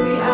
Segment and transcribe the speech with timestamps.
[0.00, 0.27] me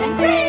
[0.00, 0.39] and.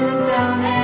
[0.00, 0.79] down